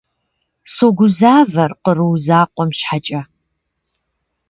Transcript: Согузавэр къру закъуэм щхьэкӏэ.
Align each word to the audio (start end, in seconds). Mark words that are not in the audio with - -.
Согузавэр 0.75 1.71
къру 1.83 2.13
закъуэм 2.25 2.69
щхьэкӏэ. 2.77 3.21